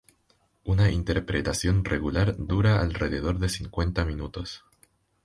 Una 0.63 0.89
interpretación 0.89 1.85
regular 1.85 2.33
dura 2.35 2.81
alrededor 2.81 3.37
de 3.37 3.49
cincuenta 3.49 4.03
minutos. 4.03 4.63